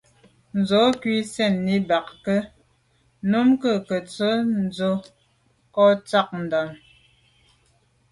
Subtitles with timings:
[0.67, 2.37] Z’o ghù sènni ba ke?
[3.29, 4.89] Numk’o ke tsho’ tshe’ so
[5.73, 6.61] kà ntsha’t’am à.